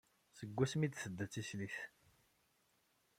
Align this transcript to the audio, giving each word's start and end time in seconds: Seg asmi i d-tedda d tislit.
Seg 0.37 0.57
asmi 0.63 0.83
i 0.85 0.89
d-tedda 0.89 1.25
d 1.27 1.31
tislit. 1.31 1.77